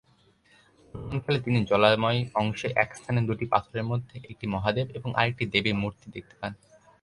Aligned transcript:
ভ্রমণকালে 0.93 1.39
তিনি 1.41 1.59
জলাময় 1.65 2.19
অংশে 2.35 2.67
এক 2.75 2.89
স্থানে 2.95 3.19
দুটি 3.27 3.45
পাথরের 3.45 3.85
মধ্যে 3.85 4.15
একটি 4.31 4.45
মহাদেব 4.47 4.87
এবং 4.97 5.09
আরেকটি 5.15 5.43
দেবীর 5.53 5.79
মূর্তি 5.81 6.07
দেখতে 6.11 6.35
পান। 6.39 6.51